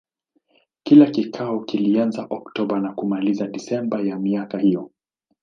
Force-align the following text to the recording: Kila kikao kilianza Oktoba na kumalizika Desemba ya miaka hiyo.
Kila 0.83 1.11
kikao 1.11 1.59
kilianza 1.59 2.27
Oktoba 2.29 2.79
na 2.79 2.93
kumalizika 2.93 3.47
Desemba 3.47 4.01
ya 4.01 4.19
miaka 4.19 4.57
hiyo. 4.59 4.91